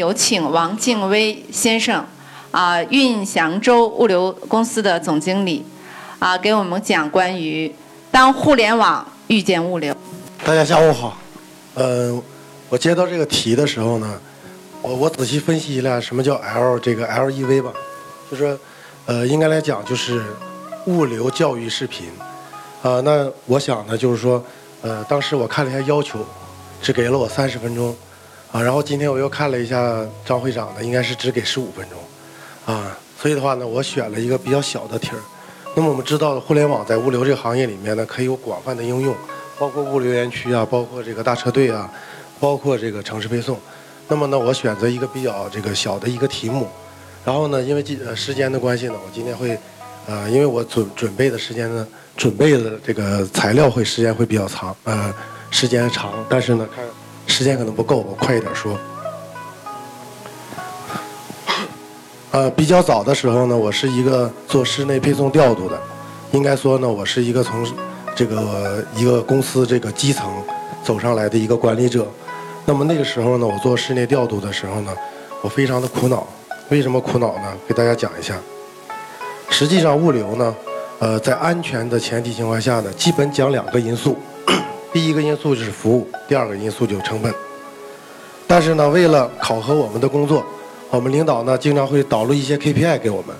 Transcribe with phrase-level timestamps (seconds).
[0.00, 2.02] 有请王敬威先生，
[2.50, 5.62] 啊，运祥州物流公司的总经理，
[6.18, 7.70] 啊，给我们讲关于
[8.10, 9.94] 当互联网遇见物流。
[10.42, 11.18] 大家下午好，
[11.74, 12.18] 呃，
[12.70, 14.18] 我接到这个题的时候呢，
[14.80, 17.70] 我我仔细分析一下什么叫 L 这个 LEV 吧，
[18.30, 18.58] 就是
[19.04, 20.24] 呃，应该来讲就是
[20.86, 22.06] 物流教育视频，
[22.82, 24.42] 啊、那我想呢就是说，
[24.80, 26.20] 呃，当时我看了一下要求，
[26.80, 27.94] 只给了我三十分钟，
[28.52, 35.18] 啊，然后今天我又看了一下张会长的，应该是只给十五分钟，啊，所以的话呢，我选了一个比较小的题儿。
[35.76, 39.14] 那么我们知道，互联网在物流这个行业里面呢，可以有广泛的应用，
[39.56, 41.88] 包括物流园区啊，包括这个大车队啊，
[42.40, 43.56] 包括这个城市配送。
[44.08, 46.66] 那么呢，我选择一个比较这个小的一个题目，
[47.24, 49.56] 然后呢，因为今呃时间的关系呢，我今天会，
[50.08, 55.14] 呃，因为我准准备的时间呢，准备的这个材料会时间会比较长，呃，
[55.52, 56.84] 时间长，但是呢，看
[57.40, 58.72] 时间可能不够，我快一点说。
[62.32, 65.80] 呃，比较早的时候呢，我是一个做室内配送调度的，
[66.32, 67.66] 应该说呢，我是一个从
[68.14, 70.30] 这个一个公司这个基层
[70.84, 72.06] 走上来的一个管理者。
[72.66, 74.92] 那么那个时候呢，我做室内调度的时候呢，
[75.40, 76.26] 我非常的苦恼。
[76.68, 77.54] 为什么苦恼呢？
[77.66, 78.34] 给大家讲一下。
[79.48, 80.54] 实际上，物流呢，
[80.98, 84.18] 呃，在安全的前提情况下呢，基本讲两个因素。
[84.92, 87.32] 第一个因素就是服务，第二个因素就是成本。
[88.46, 90.44] 但是呢，为了考核我们的工作，
[90.90, 93.34] 我们领导呢经常会导入一些 KPI 给我们，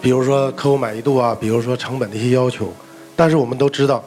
[0.00, 2.72] 比如说客户满意度啊，比如说成本的一些要求。
[3.16, 4.04] 但是我们都知道，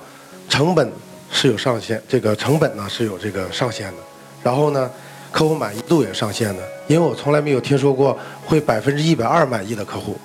[0.47, 0.89] 成本
[1.31, 3.97] 是有上限，这个成本呢是有这个上限的。
[4.41, 4.89] 然后呢，
[5.31, 10.15] 客户满意度也上限的，因为我从来没有听说过会百分之一百二满意的客户。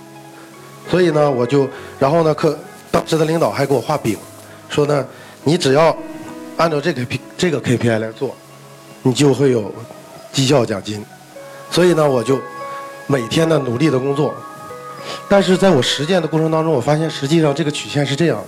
[0.88, 1.66] 所以呢，我就，
[1.98, 2.56] 然后呢，客
[2.92, 4.16] 当时的领导还给我画饼，
[4.68, 5.04] 说呢，
[5.42, 5.96] 你只要
[6.56, 8.34] 按照这个 P 这个 KPI 来做，
[9.02, 9.72] 你就会有
[10.32, 11.04] 绩效奖金。
[11.70, 12.38] 所以呢，我就
[13.06, 14.32] 每天呢努力的工作，
[15.28, 18.46] 但是在我实践的过程当中，我发现实际上这个曲线是这样的，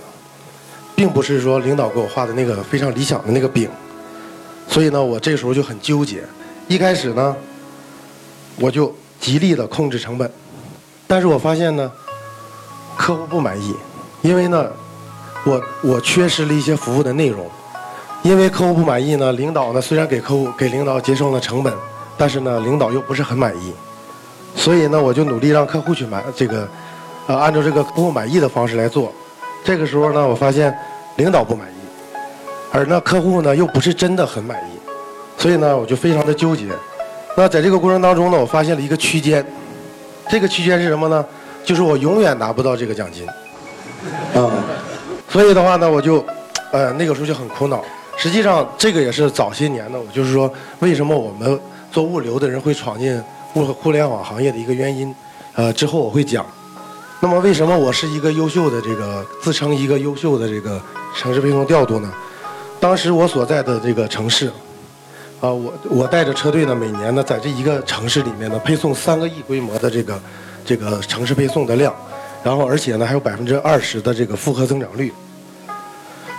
[0.95, 3.69] 并不是说领导给我画的那个非常理想的那个饼。
[4.69, 6.23] 所以呢，我这时候就很纠结。
[6.67, 7.35] 一开始呢，
[8.57, 10.31] 我就极力的控制成本，
[11.05, 11.91] 但是我发现呢，
[12.95, 13.75] 客户不满意，
[14.21, 14.65] 因为呢，
[15.43, 17.45] 我我缺失了一些服务的内容。
[18.27, 21.73] 因为客户不满意呢，领导呢虽然给客户给领导节省了成本，
[22.17, 23.71] 但是呢，领导又不是很满意，
[24.53, 26.67] 所以呢，我就努力让客户去买这个，
[27.27, 29.13] 呃，按照这个客户满意的方式来做。
[29.63, 30.77] 这个时候呢，我发现
[31.15, 32.17] 领导不满意，
[32.73, 34.77] 而那客户呢又不是真的很满意，
[35.37, 36.65] 所以呢，我就非常的纠结。
[37.37, 39.45] 那在这个过程当中呢，我发现了一个区间，
[40.27, 41.25] 这个区间是什么呢？
[41.63, 43.25] 就是我永远拿不到这个奖金，
[44.35, 44.51] 啊、
[45.29, 46.25] 所以的话呢，我就，
[46.73, 47.81] 呃，那个时候就很苦恼。
[48.17, 51.59] 实际上，这个也是早些年呢，我就是说，为什么我们
[51.91, 53.21] 做物流的人会闯进
[53.53, 55.13] 物互联网行业的一个原因。
[55.53, 56.45] 呃，之后我会讲。
[57.19, 60.81] 那么，为什么我是一个优秀的这个自称一个优秀的这个
[61.15, 62.11] 城市配送调度呢？
[62.79, 64.47] 当时我所在的这个城市，
[65.39, 70.19] 啊，我我带着车队呢，每年呢，在这一个城市里面呢，配送三个亿规模的这个
[70.65, 71.95] 这个城市配送的量，
[72.43, 75.11] 然后而且呢，还有百分之二十的这个复合增长率。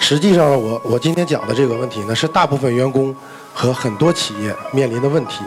[0.09, 3.15] 实际上，我我今天讲的这个问题呢，是大部分员工
[3.53, 5.45] 和很多企业面临的问题。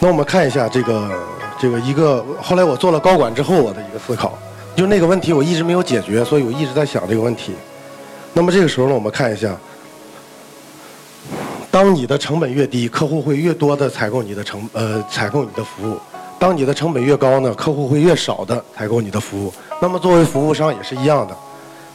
[0.00, 1.08] 那我们看一下这个
[1.60, 4.36] 这个一个，后来我做了高管之后，我的一个思考，
[4.74, 7.54] 就那个问题我一直没有解决，所以我一直在想这个问题。
[8.32, 9.56] 那么这个时候呢，我们看一下，
[11.70, 15.94] 当你的成本越低，客户会越多的采购你的成呃采购你的服务；
[16.36, 19.54] 当你的成本越高呢，客户会越少的采购你的服务。
[19.80, 21.36] 那么作为服务商也是一样的。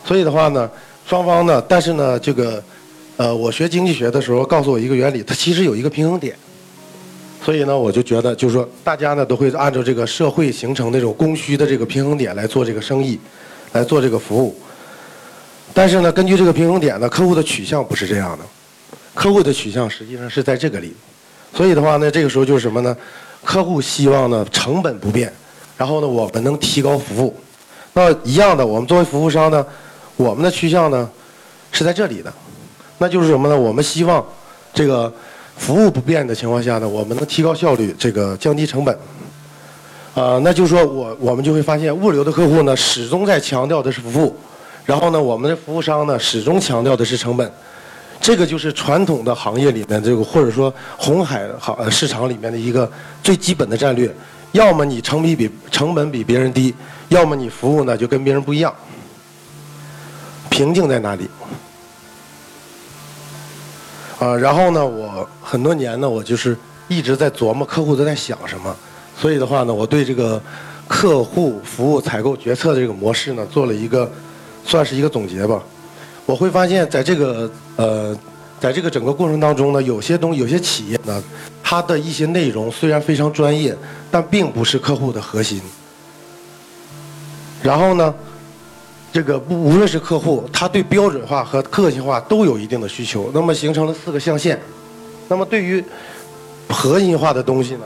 [0.05, 0.69] 所以的话呢，
[1.07, 2.63] 双方呢，但是呢，这个，
[3.17, 6.35] 呃，我学经济学的时候告诉我一个原理，它其实有一个平衡点。
[7.43, 13.19] 所以呢，我就觉得，就是说，大家呢都会按照这个社会形成那种供需的这个平衡点来做这个生意，
[13.71, 14.55] 来做这个服务。
[15.73, 18.45] 但是呢，根据这个平衡点呢，客户的取向不是这样的，
[19.13, 20.93] 客户的取向实际上是在这个里。
[21.53, 22.95] 所以的话呢，这个时候就是什么呢？
[23.43, 25.31] 客户希望呢成本不变，
[25.77, 27.35] 然后呢，我们能提高服务。
[27.93, 29.65] 那一样的，我们作为服务商呢，
[30.17, 31.09] 我们的趋向呢
[31.71, 32.33] 是在这里的，
[32.97, 33.57] 那就是什么呢？
[33.57, 34.25] 我们希望
[34.73, 35.11] 这个
[35.57, 38.97] 服务不变的情况下呢，我们能提高效率，这个降低成本。
[40.13, 44.33] 啊，那就是说我我们就会发现，物流的客户呢始终在强调的是服务，
[44.85, 47.51] 然后呢，我们的服务商呢始终强调的是成本。
[48.21, 52.89] 这个就是传统的行业里面这个，或者说红海行市场里面的一个
[53.21, 54.09] 最基本的战略。
[54.53, 56.73] 要么你成本比成本比别人低，
[57.09, 58.73] 要么你服务呢就跟别人不一样。
[60.55, 61.29] 瓶颈在哪里？
[64.17, 66.57] 啊，然后呢，我很多年呢，我就是
[66.87, 68.73] 一直在琢磨客户都在想什么。
[69.19, 70.41] 所以的话呢，我对这个
[70.87, 74.09] 客户服务采购决策的这个模式呢，做了一个
[74.63, 75.61] 算是一个总结吧。
[76.25, 78.17] 我会发现，在这个呃，
[78.57, 81.21] 在这个整个过程当中呢，有些东有些企业呢，
[81.61, 83.75] 它的一些内容虽然非常专业，
[84.09, 85.61] 但并不是客户的核心。
[87.61, 88.15] 然后呢，
[89.15, 94.59] 这个不无论是客户，他对标准化和个性化都有一定的需求，那么形成了四个象限。
[95.29, 95.81] 那么对于
[96.67, 97.85] 核心化的东西呢？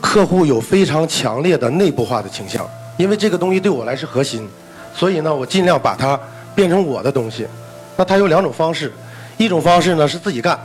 [0.00, 2.66] 客户有非常强烈的内部化的倾向，
[2.96, 4.48] 因为这个东西对我来是核心，
[4.96, 6.18] 所以呢，我尽量把它
[6.54, 7.46] 变成我的东西。
[7.94, 8.90] 那它有两种方式，
[9.36, 10.58] 一种方式呢是自己干，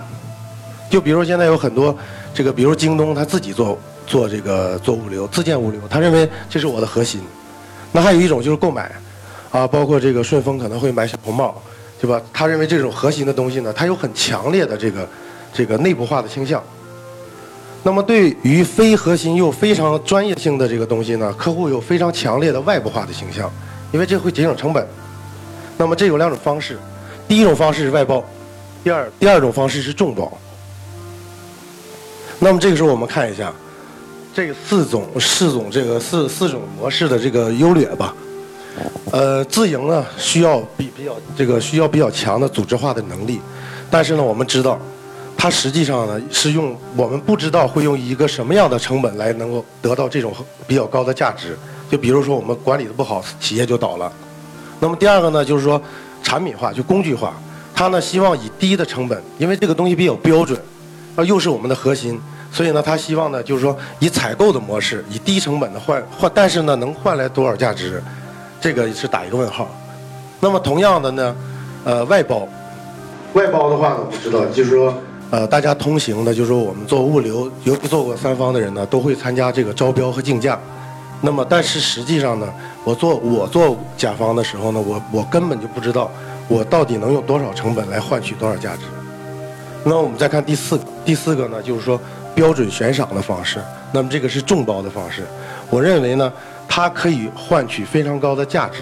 [0.90, 1.94] 就比如现在有很多
[2.34, 3.78] 这个，比如京东他自己做
[4.08, 7.20] 做这个做物流，自建物流，他认为这是我的核心。
[7.92, 8.90] 那还有一种就是购买，
[9.52, 11.62] 啊，包括这个顺丰可能会买小红帽，
[12.00, 12.22] 对吧？
[12.34, 15.08] 他认为这种核心的东西呢，它有很强烈的这个
[15.54, 16.62] 这个内部化的倾向。
[17.84, 23.50] 那么对于非核心又非常专业性的这个东西呢，客户有非常强烈的外部化的倾向，
[23.94, 24.86] 因为这会节省成本。
[25.78, 26.78] 那么这有两种方式，
[27.28, 28.24] 第一种方式是外包，
[28.84, 30.32] 第二第二种方式是众包。
[32.40, 33.54] 那么这个时候我们看一下，
[34.34, 38.14] 这四种四种这个四四种模式的这个优劣吧。
[39.12, 43.40] 呃，自营呢需要比比较这个需要比较强的组织化的能力，
[43.90, 44.80] 但是呢我们知道。
[45.40, 50.34] 它实际上呢是用我们不知道会用一个什么样的成本来能够得到这种
[50.66, 51.56] 比较高的价值。
[51.92, 54.12] 就比如说我们管理的不好，企业就倒了。
[54.80, 55.80] 那么第二个呢，就是说
[56.24, 57.40] 产品化就工具化，
[57.76, 60.60] 它呢希望以低的成本，因为这个东西比较标准，
[61.16, 62.20] 而又是我们的核心，
[62.52, 68.02] 所以呢他希望呢就是说以采购的模式，以低成本的换换，但是呢能换来多少价值，
[68.60, 69.68] 这个是打一个问号。
[70.40, 71.36] 那么同样的呢，
[71.84, 72.48] 呃外包，
[73.34, 74.94] 外包的话呢我知道就是说。
[75.30, 80.58] 呃，大家通行的，就是说我们做物流，尤其做过三方的人呢，都会参加这个招标和竞价。
[81.20, 82.48] 那么，但是实际上呢，
[82.86, 86.10] 我做我做甲方的时候呢，我我根本就不知道
[86.48, 88.84] 我到底能用多少成本来换取多少价值。
[89.84, 92.00] 那我们再看第四第四个呢，就是说
[92.34, 93.60] 标准悬赏的方式。
[93.92, 95.24] 那么这个是众包的方式，
[95.70, 96.32] 我认为呢，
[96.68, 98.82] 它可以换取非常高的价值，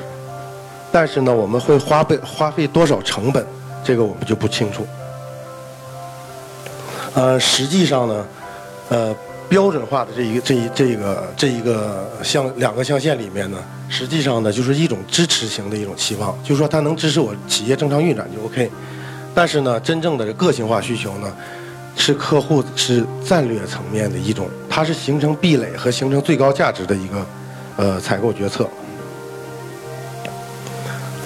[0.92, 3.46] 但是呢，我们会花费花费多少成本，
[3.84, 4.86] 这个我们就不清楚。
[7.14, 8.26] 呃，实际上呢，
[8.90, 9.16] 呃，
[9.48, 13.58] 标准化的这一个这一这个这一个象两个象限里面呢，
[13.88, 18.70] 实际上呢就是一种支持型的一种期望，就是说它能支持我企业正常运转就 OK。
[19.34, 21.34] 但是呢，真正的个性化需求呢，
[21.96, 27.26] 是客户是战略层面的一种，它是形成壁垒和形成最高价值的一个
[27.78, 28.68] 呃采购决策。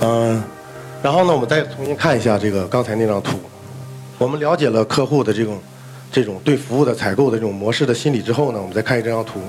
[0.01, 0.43] 嗯，
[1.03, 3.37] 然后呢，我们再重新看一下这个刚才那张图，
[4.17, 5.57] 我们了解了客户的这种。
[6.11, 9.39] 这种对服务的采购的这种模式的心理之后呢，我们再看这张图。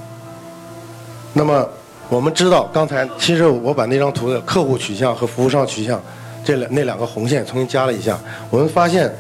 [1.33, 1.67] 那么
[2.11, 5.99] 我们知道，刚才其实我把那张图的客户取向和服务商取向
[6.45, 9.11] 这两那两个红线重新加了一下，我们发现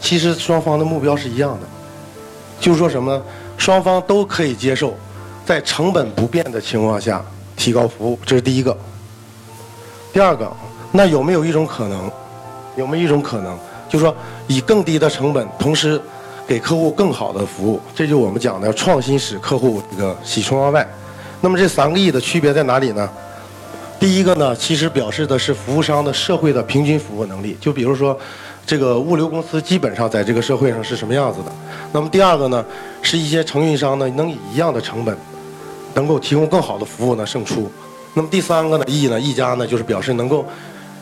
[0.00, 1.66] 其实双方的目标是一样的，
[2.60, 3.22] 就是说什么呢？
[3.58, 4.94] 双方都可以接受
[5.44, 7.24] 在成本不变的情况下
[7.56, 8.76] 提高服务，这是第一个。
[10.12, 10.50] 第二个，
[10.92, 12.10] 那有没有一种可能？
[12.76, 13.56] 有没有一种可能，
[13.88, 14.14] 就是说
[14.48, 16.00] 以更低的成本，同时
[16.46, 20.84] 给客户更好的服务，这就我们讲的创新使客户这个喜出望外。
[21.40, 23.08] 那么这三个亿的区别在哪里呢？
[24.00, 27.56] 第一个呢，其实表示的是服务商的社会的平均服务能力。
[27.60, 28.18] 就比如说，
[28.66, 31.52] 这个物流公司基本上在这个社会上是什么样子的。
[31.92, 32.64] 那么第二个呢，
[33.02, 35.16] 是一些承运商呢能以一样的成本，
[35.94, 37.70] 能够提供更好的服务呢胜出。
[38.12, 40.44] 那么第三个呢，亿呢，一家呢就是表示能够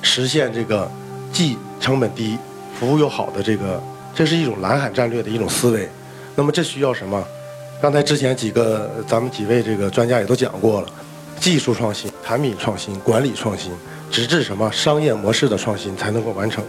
[0.00, 0.90] 实现这个
[1.32, 2.38] 既成本低，
[2.78, 3.82] 服务又好的这个。
[4.14, 5.88] 这是一种蓝海战略的一种思维，
[6.36, 7.26] 那么这需要什么？
[7.80, 10.88] 刚才之前几个咱们几位这个专家也都讲过了，
[11.40, 13.72] 技术创新、产品创新、管理创新，
[14.10, 16.62] 直至什么商业模式的创新才能够完成。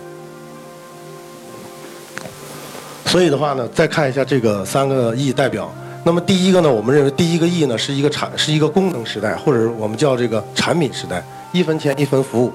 [3.07, 5.69] 所以的话呢，再看一下这个三个 E 代表，
[6.05, 12.51] 那么第一个呢，我们认为第一个 E 呢是一个产是一个功能时代，或者我们叫这个产品时代，一分钱一分服务，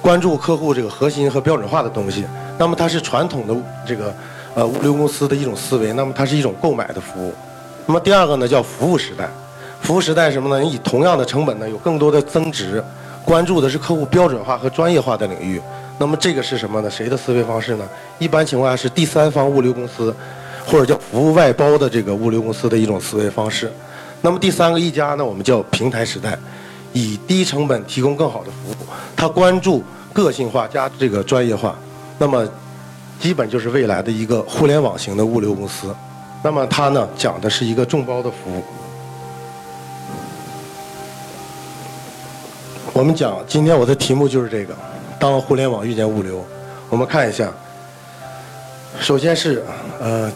[0.00, 2.24] 关注客户这个核心和标准化的东西。
[2.56, 3.54] 那么它是传统的
[3.86, 4.14] 这个
[4.54, 7.34] 呃物流公司的一种思维，那么它是一种购买的服务。
[7.84, 9.28] 那么第二个呢叫服务时代，
[9.82, 10.64] 服务时代什么呢？
[10.64, 12.82] 以同样的成本呢有更多的增值，
[13.26, 15.60] 关注的是客户标准化和专业化的领域。
[15.98, 16.90] 那么这个是什么呢？
[16.90, 17.86] 谁的思维方式呢？
[18.18, 20.16] 一般情况下是第三方物流公司。
[20.66, 23.72] 或者叫服务外包的这个物流公司的一种思维方式。
[24.22, 26.38] 那么第三个一家呢，我们叫平台时代，
[26.92, 28.74] 以低成本提供更好的服务。
[29.16, 31.74] 它关注个性化加这个专业化，
[32.18, 32.46] 那么
[33.18, 35.94] 基本就是未来的一个互联网型的物流公司。
[36.42, 38.62] 那么它呢讲的是一个众包的服务。
[42.92, 44.74] 我们讲今天我的题目就是这个：
[45.18, 46.44] 当互联网遇见物流。
[46.88, 47.50] 我们看一下。
[49.00, 49.64] 首先是，
[49.98, 50.30] 呃，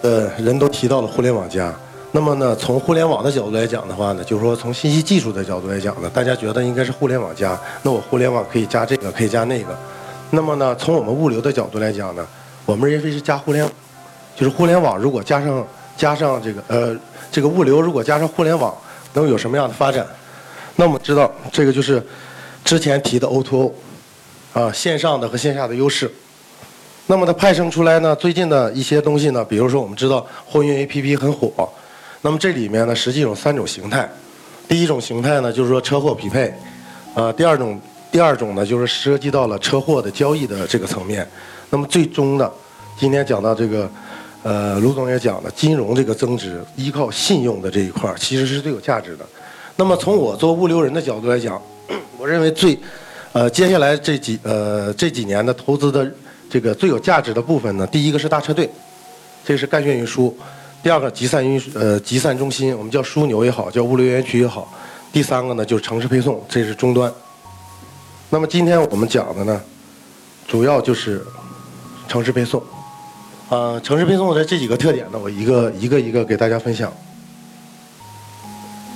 [0.00, 1.72] 呃，人都提到了互联网加。
[2.12, 7.60] 那么呢，从互联网的角度来讲的话呢，就是说从信息技术的角度来讲呢，大家觉得应该是互联网加。
[7.82, 9.78] 那我互联网可以加这个，可以加那个。
[10.30, 12.26] 那么呢，从我们物流的角度来讲呢，
[12.64, 13.68] 我们认为是加互联，
[14.34, 15.64] 就是互联网如果加上
[15.94, 16.96] 加上这个呃
[17.30, 18.74] 这个物流如果加上互联网，
[19.12, 20.06] 能有什么样的发展？
[20.76, 22.02] 那我们知道这个就是
[22.64, 23.70] 之前提的 O2O，
[24.54, 26.10] 啊，线上的和线下的优势。
[27.06, 28.14] 那么它派生出来呢？
[28.14, 31.68] 最近的一些东西呢，比如说我们知道货运 APP 很火，
[32.22, 34.08] 那么这里面呢实际有三种形态。
[34.68, 36.54] 第一种形态呢就是说车祸匹配，
[37.16, 37.80] 呃，第二种
[38.12, 41.28] 第二种呢就是涉及到了车祸的交易的这个层面。
[41.68, 42.48] 那么最终的，
[42.96, 43.90] 今天讲到这个，
[44.44, 49.26] 呃，卢总也讲了，金融这个增值依靠信用的这一块其实是最有价值的。
[49.74, 51.60] 那么从我做物流人的角度来讲，
[52.16, 52.78] 我认为最，
[53.32, 56.08] 呃，接下来这几呃这几年的投资的。
[56.50, 58.68] 这个最有价值的部分呢，第一个是大车队，
[59.44, 60.34] 这是干线运输；
[60.82, 64.66] 第二个集散运呃集散中心，我们叫枢纽也好，叫物流园区也好；
[65.12, 67.12] 第三个呢就是城市配送，这是终端。
[68.28, 69.60] 那么今天我们讲的呢，
[70.48, 71.24] 主要就是
[72.08, 72.60] 城市配送。
[73.48, 76.92] 啊，城市配送的这几个特点呢，我一个一个一个给大家分享。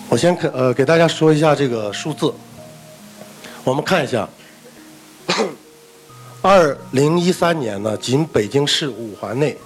[0.08, 2.32] 我先可呃给大家说一下这个数字，
[3.64, 4.28] 我们看一下。
[6.46, 9.56] 二零一三年呢，仅北京市五环内，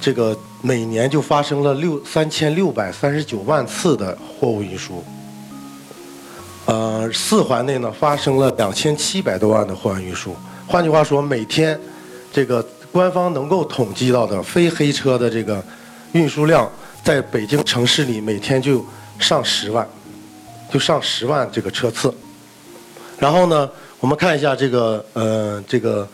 [0.00, 5.04] 这个每年就发生了六三千六百三十九万次的货物运输。
[6.66, 10.34] 呃，四环内呢发生了两千七百多万的货物运输。
[10.66, 11.80] 换句话说，每天
[12.32, 15.62] 这个官方能够统计到的非黑车的这个
[16.10, 16.68] 运输量，
[17.04, 18.84] 在北京城市里每天就
[19.20, 19.88] 上十万，
[20.68, 22.12] 就上十万这个车次。
[23.20, 23.70] 然后呢？
[24.00, 26.06] 我们看一下这个，呃，这个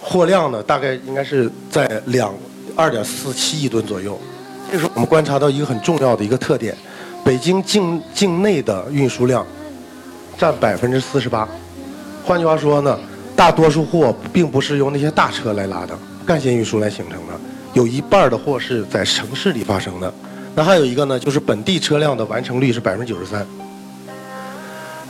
[0.00, 2.34] 货量呢，大概应该是在两
[2.74, 4.18] 二点四七亿吨左右。
[4.72, 6.74] 这时候我们观察到一个很重要的一个特点：
[7.22, 9.46] 北京境境内的运输量
[10.38, 11.46] 占百分之四十八。
[12.24, 12.98] 换句话说呢，
[13.36, 17.34] 大多数货并不是由那些大车来拉的，干线运输来形成的，
[17.74, 20.12] 有一半的货是在城市里发生的。
[20.54, 23.46] 那还有一个呢，就是本地车辆的完成率是百分之九十三。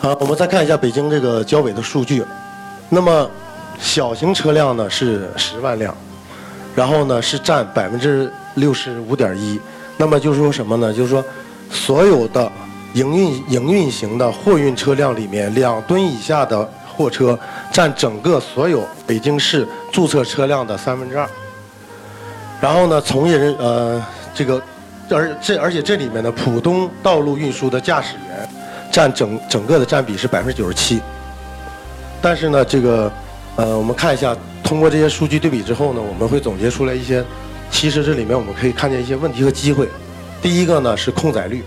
[0.07, 2.25] 啊，我们再看一下北京这个交委的数据。
[2.89, 3.29] 那么，
[3.77, 5.93] 小型车辆呢是十万辆，
[6.77, 9.61] 然后呢是占百分之六十五点一。
[9.97, 10.95] 那么就是说什么呢？
[10.95, 11.25] 就是说，
[11.73, 12.49] 所有的
[12.95, 17.37] 营运营运型的货运车辆里面，两吨以下的货车
[17.73, 21.29] 占整个所有北京市注册车辆的三分之二。
[22.61, 24.01] 然后呢，从业人呃
[24.33, 24.63] 这个，
[25.11, 28.15] 而这而且这里面的普通道路运输的驾驶。
[28.97, 31.03] 占整整个的占比是百分之九十七，
[32.23, 33.12] 但是呢，这个，
[33.57, 34.35] 呃，我们看一下，
[34.65, 37.23] 通过这些数据对比之后呢，我们会总结出来一些，
[37.71, 39.87] 其实这里面我们可以看见一些问题和机会。
[40.41, 41.62] 第一个呢是空载率，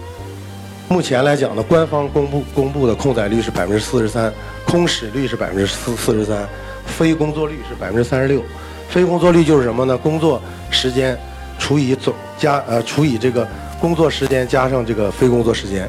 [0.88, 4.34] 目前来讲呢，官方公布公布的空载率是百分之四十三，
[4.66, 6.50] 空驶率是百分之四四十三，
[6.88, 8.42] 非工作率是百分之三十六。
[8.90, 9.96] 非工作率就是什么呢？
[9.96, 11.16] 工作时间
[11.60, 13.48] 除以总加呃除以这个
[13.80, 15.88] 工作时间加上这个非工作时间。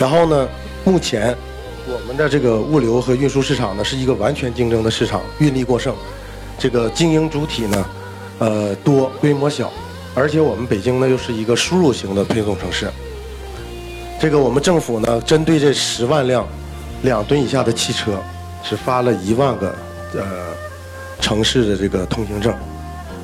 [0.00, 0.48] 然后呢，
[0.82, 1.36] 目前
[1.86, 5.94] 我们的这个物流和运输市场呢是一个完全竞争的市场，运力过剩，
[6.58, 7.86] 这个经营主体呢，
[8.38, 9.70] 呃多，规模小，
[10.14, 12.90] 而且我们北京呢又是一个输入型的配送城市。
[14.18, 16.48] 这个我们政府呢针对这十万辆
[17.02, 18.18] 两吨以下的汽车，
[18.64, 19.74] 只发了一万个
[20.14, 20.22] 呃
[21.20, 22.54] 城市的这个通行证，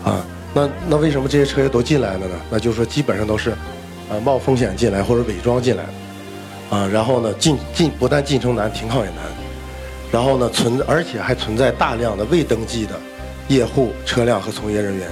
[0.04, 2.36] 啊，那那为什么这些车也都进来了呢？
[2.50, 3.54] 那就是说基本上都是
[4.10, 5.92] 呃冒风险进来或者伪装进来的。
[6.70, 9.18] 啊，然后呢，进进不但进城难，停靠也难，
[10.10, 12.94] 然后呢存，而且还存在大量的未登记的
[13.48, 15.08] 业户车辆和从业人员，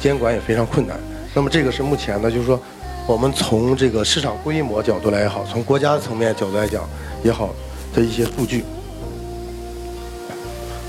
[0.00, 0.98] 监管也非常困难。
[1.32, 2.60] 那么这个是目前呢，就是说
[3.06, 6.82] 我们从这个市场规模角度来也好，从国家层面角度来讲
[7.22, 7.54] 也好
[7.94, 8.64] 的一些数据。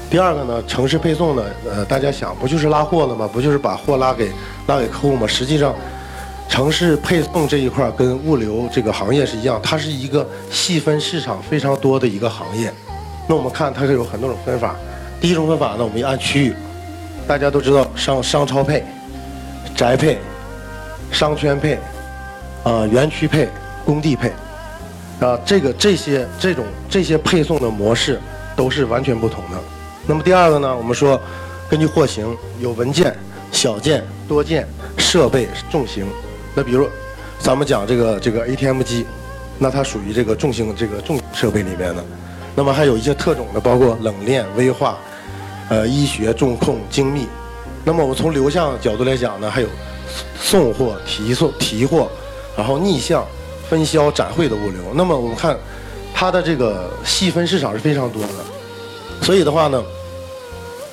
[0.10, 3.30] 第二个呢，城市配送呢，呃，大家想不就是拉货的吗？
[3.32, 4.32] 不就是把货拉给
[4.66, 5.28] 拉给客户吗？
[5.28, 5.76] 实际上，
[6.50, 12.74] 城市配送这一块跟物流这个行业是一样，它是一个细分市场非常多的一个行业。
[13.28, 14.76] 那我们看它是有很多种分法。
[15.22, 16.56] 第一种分法呢，我们按区域，
[17.28, 18.84] 大家都知道商商超配、
[19.76, 20.18] 宅配、
[21.12, 21.78] 商圈配、
[22.64, 23.50] 啊园区配、
[23.86, 24.32] 工地配，
[25.20, 28.20] 啊这个这些这种这些配送的模式
[28.56, 29.58] 都是完全不同的。
[30.08, 31.20] 那么第二个呢，我们说
[31.70, 33.16] 根据货型有文件、
[33.52, 34.66] 小件、多件、
[34.98, 36.08] 设备、重型。
[36.58, 36.90] 那比如
[37.38, 39.06] 咱们讲这个这个 ATM 机，
[39.60, 42.04] 那它属于这个重型这个重设备里面的。
[42.56, 44.98] 那么还有一些特种的，包括冷链、微化、
[45.70, 47.28] 呃医学、重控、精密。
[47.86, 49.68] 那么我从流向角度来讲呢，还有
[50.42, 52.10] 送货、提送、提货，
[52.58, 53.24] 然后逆向、
[53.70, 54.82] 分销、展会的物流。
[54.96, 55.56] 那么我们看
[56.16, 58.30] 它的这个细分市场是非常多的，
[59.22, 59.80] 所以的话呢。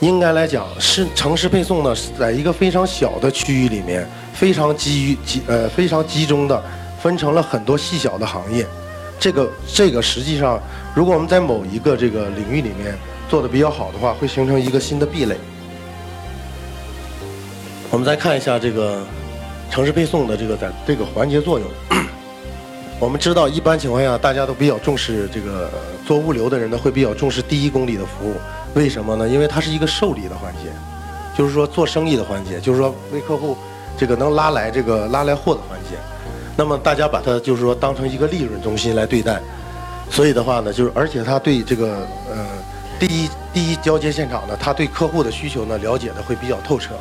[0.00, 6.62] 应该来讲，是城市配送呢，是在一个非常小的区域里面，非常基于集呃非常集中的
[7.00, 8.66] 分成了很多细小的行业。
[9.18, 10.60] 这个这个实际上，
[10.94, 12.94] 如果我们在某一个这个领域里面
[13.30, 15.36] 做的比较好的话，会形成一个新的壁垒。
[17.90, 19.02] 我们再看一下这个
[19.70, 21.68] 城市配送的这个在这个环节作用。
[22.98, 25.70] 我们知道，一般情况下，大家都比较重视这个
[26.04, 28.34] 做物流的人呢，会比较重视第一公里的服务。
[28.74, 29.28] 为什么呢？
[29.28, 30.70] 因为它是一个受理的环节，
[31.38, 33.56] 就是说做生意的环节，就是说为客户
[33.96, 35.96] 这个能拉来这个拉来货的环节。
[36.56, 39.40] 那么大家把它就是说当成一个利润中心来对待，
[40.10, 42.46] 所以的话呢，就是而且他对这个呃
[42.98, 46.94] 第一第一交接现场呢，他对客户的需求呢了解的会比较透彻。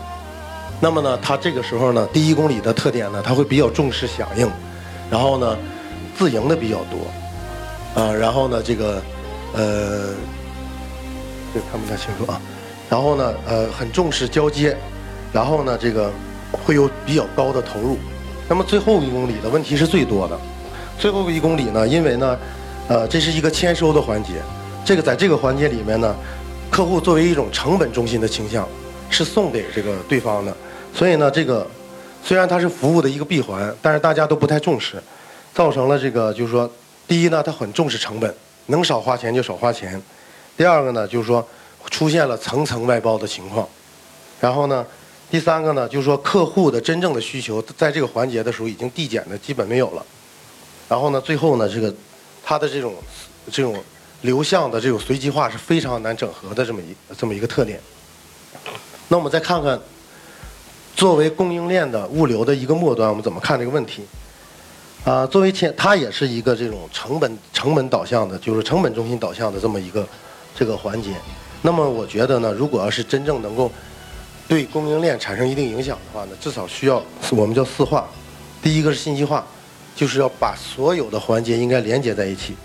[0.79, 4.49] 那么呢，他这个时候呢，第一公里的特点呢，他会比较重视响应，
[5.09, 5.57] 然后呢，
[6.17, 9.01] 自营的比较多，啊，然后呢，这个
[9.53, 10.09] 呃。
[11.55, 12.41] 这看不太清楚啊，
[12.89, 14.75] 然后呢，呃，很重视交接，
[15.31, 16.11] 然后呢，这个
[16.63, 17.97] 会有比较高的投入。
[18.47, 20.39] 那么最后一公里的问题是最多的。
[20.99, 22.37] 最后一公里呢，因为呢，
[22.87, 24.33] 呃，这是一个签收的环节，
[24.85, 26.15] 这个在这个环节里面呢，
[26.69, 28.67] 客户作为一种成本中心的倾向，
[29.09, 30.55] 是送给这个对方的。
[30.93, 31.65] 所以呢，这个
[32.23, 35.01] 虽然它是服务的一个闭环，但是大家都不太重视，
[35.53, 36.69] 造成了这个就是说，
[37.07, 38.33] 第一呢，他很重视成本，
[38.67, 40.01] 能少花钱就少花钱。
[40.55, 41.45] 第二个呢，就是说
[41.89, 43.67] 出现了层层外包的情况，
[44.39, 44.85] 然后呢，
[45.29, 50.05] 第三个呢，就是说客户的真正的需求在这个环节的时候已经递减的基本没有了，
[50.87, 51.93] 然后呢，最后呢，这个
[52.43, 52.95] 它的这种
[53.51, 53.83] 这种
[54.21, 57.79] 流向的这种随机化是非常难整合的这么一这么一个特点。
[59.07, 59.79] 那我们再看看
[60.95, 64.03] 作为供应链的物流的一个末端，我们怎么看这个问题？
[65.03, 70.07] 啊，作为前，它也是一个这种成本成本导向的，就是成本中心导向的这么一个。
[70.55, 71.09] 这个环节，
[71.63, 73.71] 那么我觉得呢，如果要是真正能够
[74.47, 77.01] 对供应链产生一定影响的话呢，至少需要
[77.31, 78.07] 我们叫四化。
[78.61, 79.45] 第一个是信息化，
[79.95, 82.55] 就是要把所有的环节应该连接在一起。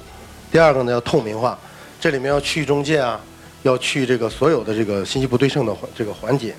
[0.51, 1.59] 第二个呢，要透明化，
[2.01, 3.21] 这里面要去中介啊，
[3.62, 6.55] 要去这个所有的这个信息不对称的环这个环节。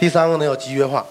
[0.00, 1.04] 第三个呢，要集约化，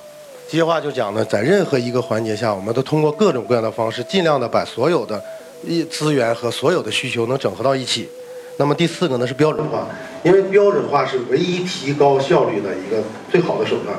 [0.50, 5.22] 集约化就讲呢，在任何一个环节下，我们都通过各种各样的方式，尽量的把所有的
[5.64, 8.10] 一资源和所有的需求能整合到一起。
[8.58, 9.88] 那么第四个呢是标准化，
[10.24, 13.98] 因为标准化是唯一提高效率的一个最好的手段，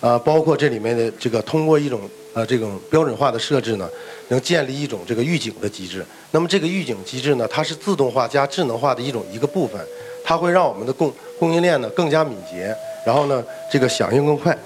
[0.00, 3.88] 啊，包括这里面的这个通过一种呃这种标准化的设置呢，
[4.28, 6.06] 能建立一种这个预警的机制。
[6.30, 9.80] 那么这个预警机制呢，它是自动化加智能化的一种一个部分，
[10.24, 14.56] 它会让我们的供供应链呢更加敏捷，然后呢这个响应更快。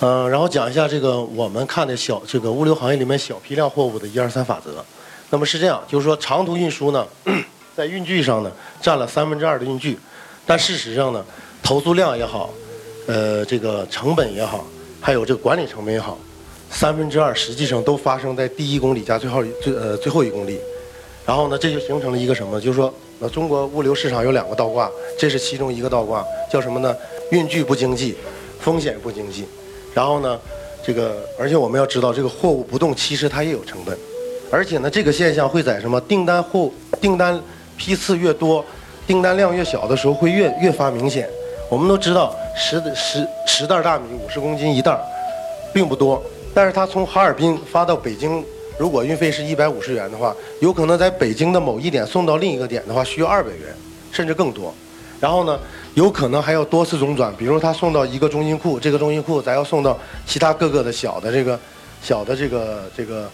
[0.00, 4.84] 嗯，然后讲一下这个我们看的小这个物流行业里面小批量货物的一二三法则。
[5.32, 7.06] 那么是这样，就是说长途运输呢，
[7.74, 9.98] 在运距上呢占了三分之二的运距，
[10.44, 11.24] 但事实上呢，
[11.62, 12.52] 投诉量也好，
[13.06, 14.66] 呃，这个成本也好，
[15.00, 16.18] 还有这个管理成本也好，
[16.70, 20.60] 三分之二实际上都发生在第一公里加最后最呃最后一公里，
[21.24, 22.60] 然后呢，这就形成了一个什么？
[22.60, 26.94] 就是说，那中国物流市场有两个倒挂，这是其中一个倒挂，叫什么呢？
[27.30, 28.14] 运距不经济，
[28.60, 29.46] 风险不经济，
[29.94, 30.38] 然后呢，
[30.84, 33.98] 这个而且我们要知道，这个货物不动，其实它也有成本。
[34.52, 37.40] 而且呢，这个现象会在什么订单户订单
[37.78, 38.62] 批次越多，
[39.06, 41.26] 订单量越小的时候会越越发明显。
[41.70, 44.94] 我们都知道，十十十袋大米五十公斤一袋，
[45.72, 46.22] 并不多。
[46.52, 48.44] 但是它从哈尔滨发到北京，
[48.78, 53.74] 如果运费是一百五十元的话，有可能在北京的某一点送到另一个点的话，需要二百元，
[54.12, 54.74] 甚至更多。
[55.18, 55.58] 然后呢，
[55.94, 61.58] 有可能还要多次中转，比如他送到一个中心库，这个中心库咱要送到其他各个的小的这个
[62.02, 63.30] 小的这个这个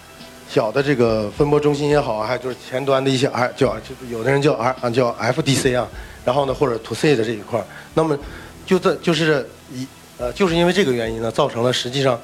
[0.50, 5.86] 小的这个分拨中心也好，还有就是前端的一些 R 叫就有的人叫 R 啊叫 FDC 啊，
[6.24, 8.18] 然后呢或者 To C 的这一块，那么
[8.64, 12.18] 就这就是一呃就是因为这个原因呢，造成了实际上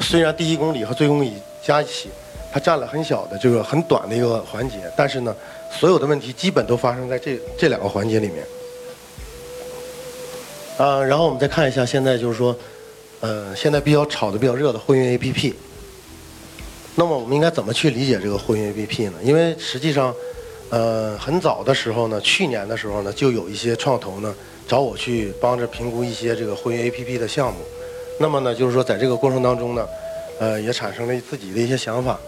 [0.00, 2.08] 虽然第一公里和最公里加一起，
[2.50, 5.36] 它占了很小的这个很短的一个环节，但是呢，
[5.70, 8.44] 所有的问题基本都发生在这这两个环节里面。
[10.78, 12.56] 啊，然后我们再看一下现在就是说，
[13.20, 15.52] 呃，现在比较炒的比较热的货运 APP。
[16.98, 19.18] 那么我们应该怎么去理解这个货运 APP 呢？
[19.22, 20.14] 因为实际上，
[20.70, 24.34] 呃，很早的时候呢，去年的时候呢，就有一些创投呢
[24.66, 27.58] 找我去帮着评估一些这个货运 APP 的项目。
[28.18, 29.86] 那么呢，就是说在这个过程当中呢，
[30.40, 32.18] 呃，也产生了自己的一些想法。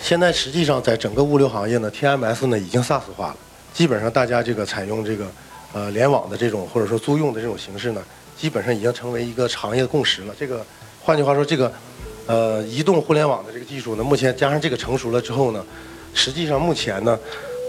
[0.00, 3.36] 现在实际上在整个物流行业呢，TMS 呢已经 SaaS 化了，
[3.72, 5.26] 基本上大家这个采用这个
[5.72, 8.02] 呃联网的这种或者说租用的这种形式呢，
[8.36, 10.34] 基本上已经成为一个行业的共识了。
[10.36, 10.66] 这个
[11.04, 11.72] 换句话说，这个
[12.26, 15.64] 呃移动互联网的这个技术呢，目前加上这个成熟了之后呢，
[16.14, 17.18] 实际上目前呢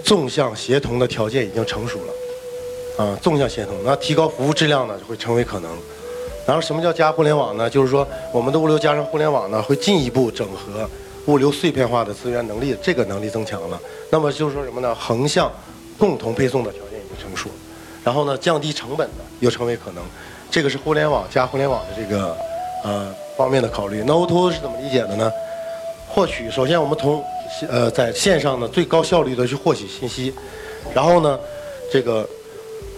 [0.03, 5.71] 纵向协同的条件已经成熟了，啊，纵向协同，那提高服务质量呢就会成为可能。
[6.45, 7.69] 然后什么叫加互联网呢？
[7.69, 10.89] 就是说我们的物流加上互联网呢，会进一步整合。
[11.27, 14.93] 物流碎片化的资源能力，这个能力增强了，那么就是说什么呢？
[14.93, 15.49] 横向
[15.97, 17.49] 共同配送的条件已经成熟，
[18.03, 20.03] 然后呢，降低成本的又成为可能，
[20.51, 22.35] 这个是互联网加互联网的这个
[22.83, 24.03] 呃方面的考虑。
[24.05, 25.31] 那 O2O 是怎么理解的呢？
[26.09, 27.23] 获取，首先我们从
[27.69, 30.33] 呃在线上呢最高效率的去获取信息，
[30.93, 31.39] 然后呢，
[31.91, 32.27] 这个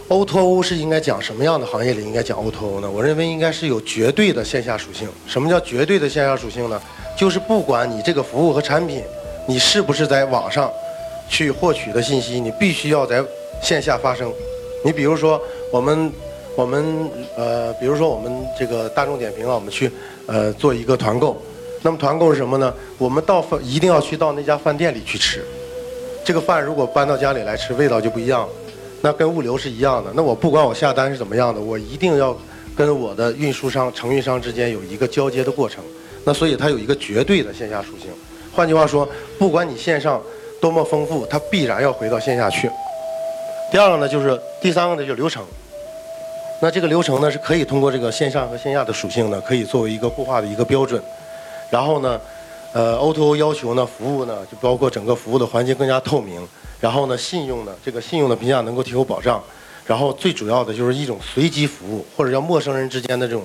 [0.09, 2.89] O2O 是应该讲什么样的行业里应该讲 O2O 呢？
[2.91, 5.07] 我认为应该是有绝对的线下属性。
[5.27, 6.81] 什么叫绝对的线下属性呢？
[7.17, 9.01] 就是不管你这个服务和产品，
[9.47, 10.69] 你是不是在网上
[11.29, 13.23] 去获取的信息，你必须要在
[13.61, 14.29] 线下发生。
[14.83, 16.11] 你比如说我们
[16.57, 19.89] 我们呃，比如说我们这个大众点评啊，我们去
[20.27, 21.41] 呃做一个团购。
[21.81, 22.73] 那么团购是什么呢？
[22.97, 25.45] 我们到饭一定要去到那家饭店里去吃。
[26.23, 28.49] 这个饭如果搬到家里来吃，味道就不一样了。
[29.01, 30.11] 那跟物流是一样的。
[30.15, 32.35] 那我不管我下单是怎么样的，我一定要
[32.75, 35.83] 跟我的运输商、承运商之间有一个交接的过程。
[36.23, 38.09] 那所以它有一个绝对的线下属性。
[38.51, 39.07] 换句话说，
[39.37, 40.19] 不管你线上
[40.59, 42.67] 多么丰富，它必然要回到线下去。
[43.71, 45.43] 第二个呢，就是第三个呢，就是流程。
[46.59, 51.01] 那这个流程呢，是可以通过这个线上和线下的属性呢，可以作为一个固化的一个标准。
[51.69, 52.19] 然后呢，
[52.73, 56.47] 呃，O2O 要求呢，服务呢，就包括整个服务的环节更加透明。
[56.79, 59.43] 然后呢，信用呢，这个信用的评价能够提供保障。
[59.85, 63.43] 然后最主要的就是一种随机服务，或者叫陌生人之间的这种。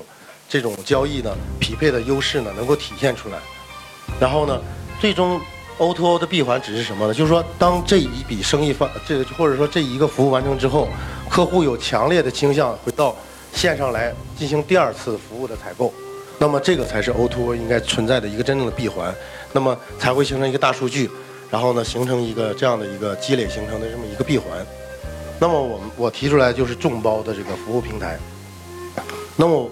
[0.53, 3.39] 这种交易呢，匹配的优势呢，能够体现出来。
[4.19, 4.61] 然后呢，
[5.01, 5.41] 最终
[5.81, 7.15] O to O 的闭环只是什么呢？
[7.15, 10.87] 就是说，当这一笔生意发，这个或者说这一个服务完成之后，
[11.31, 13.17] 客户有强烈的倾向回到
[13.55, 15.91] 线上来进行第二次服务的采购，
[16.39, 19.15] 那么这个才是 O to O 应该存在的一个真正的闭环，
[19.53, 21.11] 那么才会形成一个大数据，
[21.51, 24.47] 然后呢，形成一个这样的一个积累形成的这么一个闭环。
[25.39, 28.19] 那么我们我提出来就是众包的这个服务平台。
[29.35, 29.67] 那么。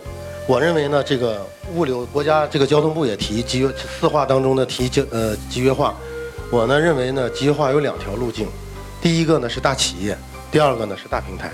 [0.48, 5.94] 我认为呢，这个物流国家这个交通部也提集约四化当中的提集呃集约化，
[6.50, 8.48] 我呢认为呢集约化有两条路径，
[8.98, 10.16] 第一个呢是大企业，
[10.50, 11.50] 第二个呢是大平台。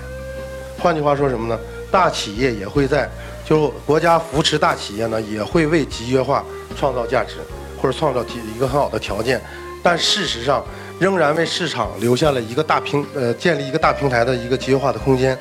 [0.79, 1.59] 换句话说什么呢？
[1.91, 3.09] 大企业也会在，
[3.43, 6.45] 就国家扶持大企业呢，也会为集约化
[6.77, 7.33] 创造价值
[7.81, 8.23] 或者创造
[8.55, 9.41] 一个很好的条件，
[9.83, 10.63] 但事实上
[10.99, 15.37] 仍然为市场留下了一个大平呃建立一个大平台的一个集约化的空间，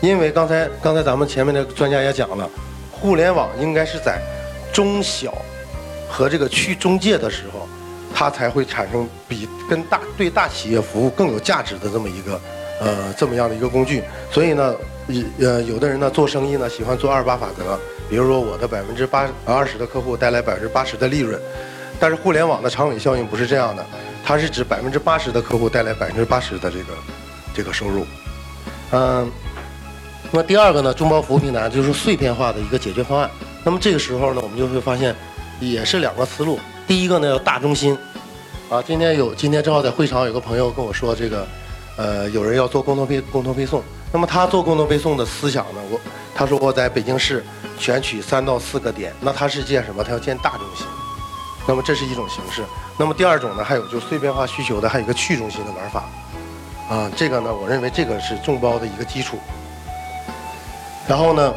[0.00, 2.48] 因为刚才刚才咱们前面的专家也讲了。
[3.00, 4.20] 互联网应该是在
[4.72, 5.32] 中小
[6.08, 7.68] 和这个去中介的时候，
[8.14, 12.40] 它才会产生比跟大对大企业服务更有价值的这么一个
[12.80, 14.02] 呃这么样的一个工具。
[14.30, 14.74] 所以呢，
[15.38, 17.78] 呃有的人呢做生意呢喜欢做二八法则，
[18.08, 21.40] 比如说我的百分之八二十的客户带来百分之八十的利润，
[22.00, 23.84] 但是互联网的长尾效应不是这样的，
[24.24, 26.94] 它是指百分之八十的客户带来百分之八十的这个
[27.54, 28.06] 这个收入，
[28.92, 29.30] 嗯。
[30.32, 33.30] 那么第二个呢，众包服务平台就是碎片化的一个解决方案。
[33.64, 35.14] 那么这个时候呢，我们就会发现，
[35.60, 36.58] 也是两个思路。
[36.86, 37.96] 第一个呢，要大中心。
[38.68, 41.46] 啊，今天有今天正好在会场有个朋友跟我说，这个，
[41.96, 43.82] 呃，有人要做共同配共同配送。
[44.12, 46.00] 那么他做共同配送的思想呢，我
[46.34, 47.44] 他说我在北京市
[47.78, 50.02] 选取三到四个点，那他是建什么？
[50.02, 50.84] 他要建大中心。
[51.66, 52.62] 那么这是一种形式。
[52.98, 56.04] 那么第二种呢，还有就是碎片化需求的，还有一个去中心的玩法。
[56.88, 59.38] 啊，这个呢，我认为这个是众包的一个基础。
[61.08, 61.54] 然后呢，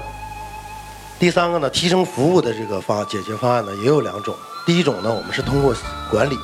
[1.18, 4.36] 第三个呢，提升服务的这个方解决方案呢，也有两种。
[4.66, 5.74] 第一种呢，我们是通过
[6.12, 6.36] 管理；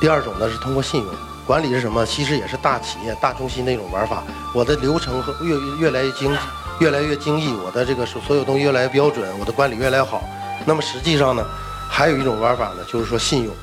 [0.00, 1.14] 第二种呢，是通过信用。
[1.46, 2.04] 管理是什么？
[2.04, 4.22] 其实也是大企业、大中心的一种玩法。
[4.54, 6.36] 我的流程和越越来越精，
[6.80, 10.22] 越来越精益，我的这个所有东西越来越标准，我的管理越来越好。
[10.64, 11.44] 那么实际上呢，
[11.88, 13.54] 还有一种玩法呢，就是说信用，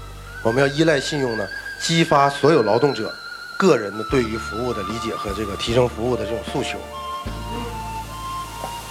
[0.44, 1.46] 我们要依赖信用呢，
[1.82, 3.13] 激发所有劳动者
[3.58, 6.78] 个人的对于服务的理解和这个提升服务的这种诉求。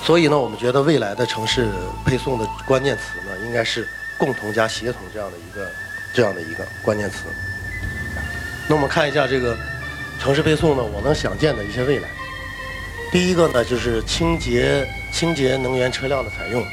[0.09, 1.69] 所以呢，我们觉得未来的城市
[2.03, 5.71] 配送的关键词呢，应该是共同加协同这样的一个
[6.15, 7.25] 这样的一个关键词。
[8.67, 9.55] 那我们看一下这个
[10.19, 12.09] 城市配送呢，我能想见的一些未来。
[13.13, 16.65] 第一个呢，就是清洁清洁能源车辆的采用。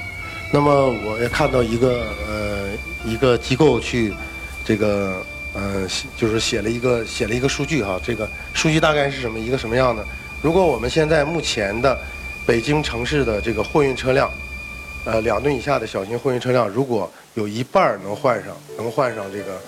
[0.54, 0.72] 那么
[1.06, 2.70] 我也看到一个呃
[3.04, 4.14] 一个机构去
[4.64, 5.22] 这个
[5.54, 10.02] 呃就是写了一个写了一个数据哈，这个数据大概是什么一个什么样的？
[10.42, 12.00] 如果我们现在目前的
[12.46, 14.30] 北京城市的这个货运车辆，
[15.04, 19.60] 呃两吨以下的小型货运车辆，如果有一半能换上能换上这个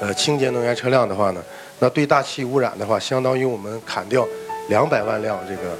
[0.00, 1.42] 呃清洁能源车辆的话呢，
[1.78, 4.26] 那对大气污染的话，相当于我们砍掉
[4.70, 5.76] 两百万辆这个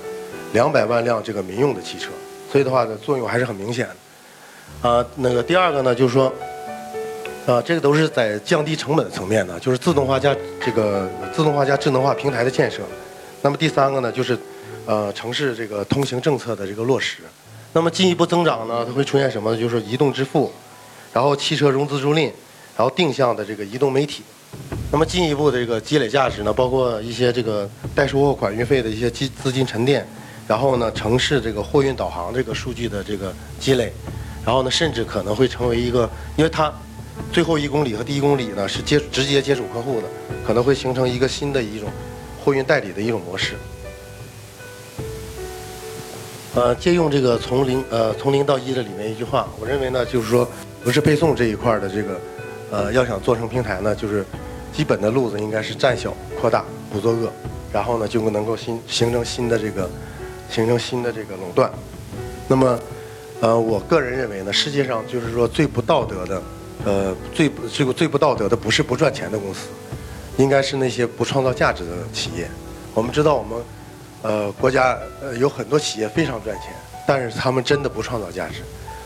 [0.53, 2.11] 两百万辆这个民用的汽车，
[2.51, 4.89] 所以的话呢，作用还是很明显的。
[4.89, 6.31] 啊，那个第二个呢，就是说，
[7.47, 12.83] 啊，这个都是在降低成本层面的，就是自动化加这个自动化加智能化平台的建设。
[13.41, 14.39] 那么第三个呢，就是
[14.87, 17.19] 呃城市这个通行政策的这个落实。
[17.73, 19.57] 那么进一步增长呢，它会出现什么呢？
[19.59, 20.53] 就是移动支付，
[21.13, 22.31] 然后汽车融资租赁，
[22.77, 24.23] 然后定向的这个移动媒体。
[24.91, 30.07] 那么进一步的这个积累价值呢，包括一些这个代收货款运费的一些资资金沉淀，
[30.47, 33.91] 然后呢，城市这个货运导航这个数据的这个积累。
[34.45, 36.71] 然后呢，甚至可能会成为一个，因为它
[37.33, 40.09] 最后一公里和第一公里呢是接直接接触客户的，
[40.47, 41.89] 可能会形成一个新的一种
[42.45, 43.55] 货运代理的一种模式。
[46.55, 50.47] 呃，借用这个从零呃从零到一的里面一句话，我认为呢，就是说，
[50.85, 52.21] 不是配送这一块的这个，
[52.71, 54.25] 呃，要想做成平台呢，就是
[54.73, 57.33] 基本的路子应该是占小扩大不作恶，
[57.73, 59.89] 然后呢就能够新形成新的这个
[60.51, 61.71] 形成新的这个垄断，
[62.49, 62.79] 那么。
[63.41, 66.43] 呃，我个人认为呢，世界上就是说最不道德的，
[66.85, 69.67] 呃，最这个最不道德的不是不赚钱的公司，
[70.37, 72.49] 应该是那些不创造价值的企业。
[72.95, 73.61] 我们知道我们，
[74.23, 76.73] 呃，国家呃有很多企业非常赚钱，
[77.07, 78.63] 但是他们真的不创造价值。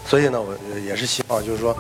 [0.07, 1.76] 所以呢，我也是希望就是说，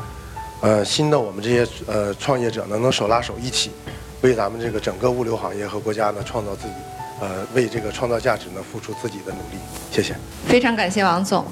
[0.60, 3.70] 呃，新的我们这些呃创业者呢，能手拉手一起，
[4.22, 6.74] 为咱们这个整个物流行业和国家呢创造自己，
[7.20, 9.62] 呃，为这个创造价值呢付出自己的努力。
[9.92, 10.14] 谢谢。
[10.46, 11.44] 非常感谢王总。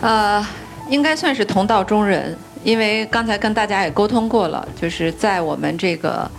[0.00, 0.46] 呃，
[0.88, 6.30] 应该算是同道中人，因为刚才跟大家也沟通过了，就是在我们这个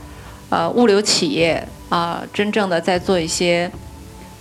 [0.50, 3.70] 呃物流企业啊，真正的在做一些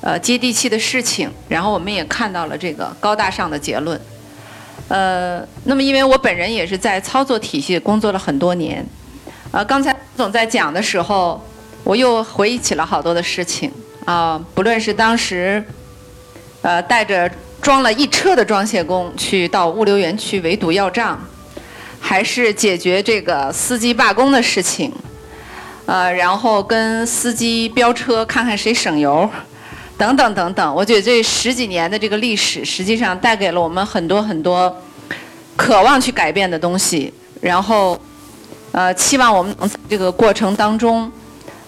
[0.02, 3.98] 呃接地气的事情，然后我们也看到了这个高大上的结论。
[4.88, 8.84] 呃，那么因为我本人也是在操作体系工作了很多年，
[9.50, 11.42] 呃，刚才总在讲的时候，
[11.84, 13.72] 我又回忆起了好多的事情
[14.04, 15.64] 啊，不论是当时
[16.60, 17.30] 呃带着。
[17.62, 21.16] 装了一车的装卸工去到物流园区围堵要账，
[22.00, 24.92] 还是解决这个司机罢工的事情，
[25.86, 29.30] 呃，然后跟司机飙车看看谁省油，
[30.02, 30.74] 等等等等。
[30.74, 34.76] 我觉得这十几年的这个历史，实际上带给了我们很多很多
[35.54, 37.96] 渴望去改变的东西，然后
[38.72, 41.08] 呃，期望我们能在这个过程当中，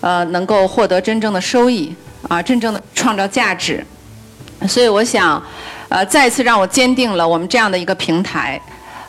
[0.01, 1.95] 呃，能够获得真正的收益
[2.29, 3.87] 啊，真正的创造价值。
[4.67, 5.41] 所以我想。
[5.91, 8.61] 呃，再次让我坚定了我们这样的一个平台，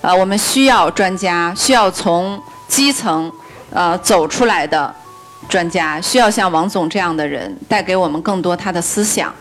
[0.01, 3.31] 呃，我们需要专家，需要从基层
[3.71, 4.93] 呃走出来的
[5.47, 9.33] 专家，需要像王总这样的人带给我们更多他的思想。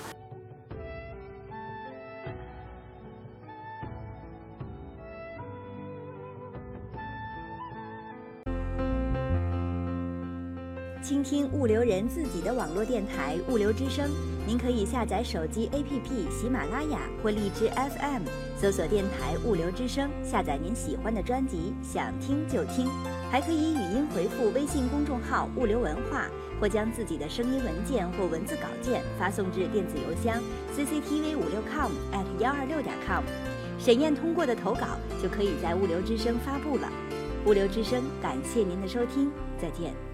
[11.02, 14.10] 倾听物流人自己的网络电台——物流之声。
[14.46, 18.24] 您可以下载手机 APP 喜马拉雅或荔枝 FM，
[18.60, 22.86] 搜索电台“物流之声”，下载您喜欢的专辑，想听就听。
[23.30, 26.26] 还可以语音回复微信公众号“物流文化”，
[26.60, 30.42] 或将自己的声音文件或文字稿件发送至电子邮箱
[30.76, 33.24] cctv 五六 com at 幺二六点 com。
[33.78, 36.92] 审验通过的投稿就可以在“物流之声”发布了。
[37.46, 40.13] 物流之声，感谢您的收听，再见。